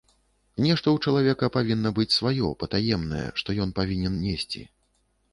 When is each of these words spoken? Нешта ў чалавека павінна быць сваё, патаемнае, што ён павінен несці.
Нешта 0.65 0.87
ў 0.91 0.97
чалавека 1.09 1.49
павінна 1.57 1.89
быць 1.99 2.13
сваё, 2.19 2.47
патаемнае, 2.63 3.21
што 3.41 3.49
ён 3.67 3.75
павінен 3.81 4.17
несці. 4.23 4.63